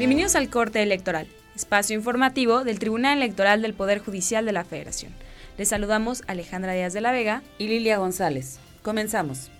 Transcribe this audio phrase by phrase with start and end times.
[0.00, 5.12] Bienvenidos al Corte Electoral, espacio informativo del Tribunal Electoral del Poder Judicial de la Federación.
[5.58, 8.60] Les saludamos Alejandra Díaz de la Vega y Lilia González.
[8.82, 9.50] Comenzamos.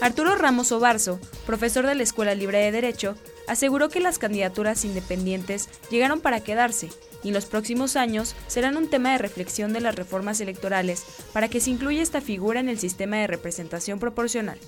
[0.00, 5.68] Arturo Ramos Obarzo, profesor de la Escuela Libre de Derecho, aseguró que las candidaturas independientes
[5.90, 6.88] llegaron para quedarse
[7.22, 11.04] y en los próximos años serán un tema de reflexión de las reformas electorales
[11.34, 14.58] para que se incluya esta figura en el sistema de representación proporcional.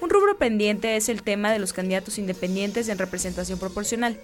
[0.00, 4.18] Un rubro pendiente es el tema de los candidatos independientes en representación proporcional,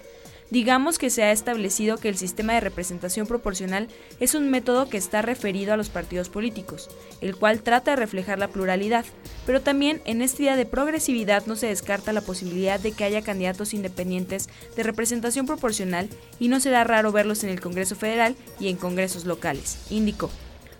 [0.53, 3.87] Digamos que se ha establecido que el sistema de representación proporcional
[4.19, 6.91] es un método que está referido a los partidos políticos,
[7.21, 9.03] el cual trata de reflejar la pluralidad,
[9.47, 13.23] pero también en este día de progresividad no se descarta la posibilidad de que haya
[13.23, 16.07] candidatos independientes de representación proporcional
[16.39, 20.29] y no será raro verlos en el Congreso Federal y en congresos locales, indicó.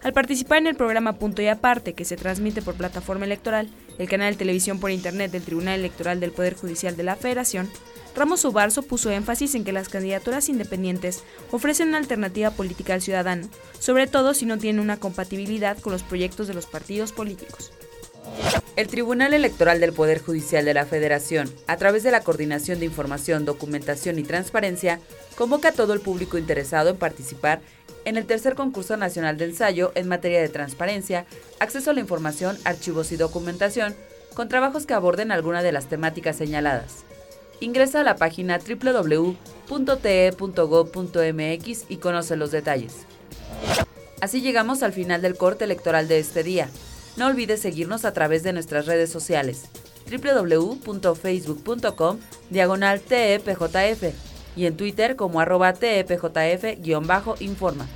[0.03, 4.09] Al participar en el programa Punto y Aparte, que se transmite por plataforma electoral, el
[4.09, 7.69] canal de televisión por Internet del Tribunal Electoral del Poder Judicial de la Federación,
[8.13, 13.47] Ramos Ubarzo puso énfasis en que las candidaturas independientes ofrecen una alternativa política al ciudadano,
[13.79, 17.71] sobre todo si no tienen una compatibilidad con los proyectos de los partidos políticos.
[18.75, 22.85] El Tribunal Electoral del Poder Judicial de la Federación, a través de la Coordinación de
[22.85, 24.99] Información, Documentación y Transparencia,
[25.35, 27.61] convoca a todo el público interesado en participar
[28.05, 31.25] en el tercer concurso nacional de ensayo en materia de transparencia,
[31.59, 33.95] acceso a la información, archivos y documentación,
[34.33, 37.05] con trabajos que aborden alguna de las temáticas señaladas
[37.63, 39.45] ingresa a la página www.te.gov.mx
[41.89, 42.93] y conoce los detalles.
[44.21, 46.69] Así llegamos al final del corte electoral de este día.
[47.15, 49.65] No olvides seguirnos a través de nuestras redes sociales
[50.09, 52.19] www.facebook.com
[52.49, 54.03] diagonal TEPJF
[54.55, 57.87] y en Twitter como arroba TEPJF-informa.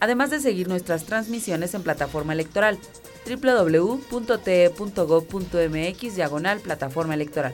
[0.00, 2.78] Además de seguir nuestras transmisiones en plataforma electoral
[3.26, 4.16] www.te.gov.mx
[6.16, 7.52] diagonal plataforma electoral.